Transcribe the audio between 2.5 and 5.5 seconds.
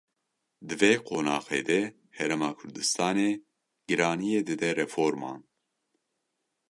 Kurdistanê giraniyê dide reforman.